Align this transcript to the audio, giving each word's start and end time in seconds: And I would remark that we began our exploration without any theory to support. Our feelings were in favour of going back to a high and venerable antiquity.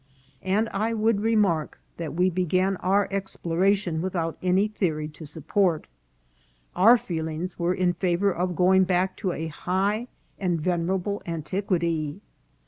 And 0.41 0.67
I 0.69 0.95
would 0.95 1.21
remark 1.21 1.79
that 1.97 2.15
we 2.15 2.31
began 2.31 2.75
our 2.77 3.07
exploration 3.11 4.01
without 4.01 4.35
any 4.41 4.67
theory 4.67 5.07
to 5.09 5.27
support. 5.27 5.85
Our 6.75 6.97
feelings 6.97 7.59
were 7.59 7.75
in 7.75 7.93
favour 7.93 8.31
of 8.33 8.55
going 8.55 8.85
back 8.85 9.15
to 9.17 9.31
a 9.31 9.45
high 9.45 10.07
and 10.39 10.59
venerable 10.59 11.21
antiquity. 11.27 12.19